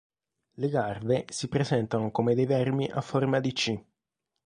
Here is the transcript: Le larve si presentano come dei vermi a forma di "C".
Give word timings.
Le 0.53 0.67
larve 0.71 1.25
si 1.29 1.47
presentano 1.47 2.09
come 2.09 2.33
dei 2.33 2.47
vermi 2.47 2.89
a 2.89 3.01
forma 3.01 3.39
di 3.39 3.53
"C". 3.53 3.83